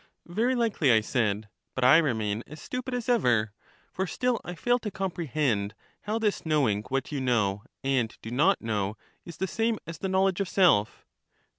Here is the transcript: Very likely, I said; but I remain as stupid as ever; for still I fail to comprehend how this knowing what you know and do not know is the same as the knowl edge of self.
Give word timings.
Very 0.25 0.55
likely, 0.55 0.91
I 0.91 0.99
said; 1.01 1.47
but 1.75 1.83
I 1.83 1.99
remain 1.99 2.43
as 2.47 2.59
stupid 2.59 2.95
as 2.95 3.07
ever; 3.07 3.53
for 3.91 4.07
still 4.07 4.41
I 4.43 4.55
fail 4.55 4.79
to 4.79 4.89
comprehend 4.89 5.75
how 6.01 6.17
this 6.17 6.43
knowing 6.43 6.81
what 6.89 7.11
you 7.11 7.21
know 7.21 7.61
and 7.83 8.11
do 8.23 8.31
not 8.31 8.59
know 8.63 8.97
is 9.25 9.37
the 9.37 9.45
same 9.45 9.77
as 9.85 9.99
the 9.99 10.09
knowl 10.09 10.27
edge 10.29 10.41
of 10.41 10.49
self. 10.49 11.05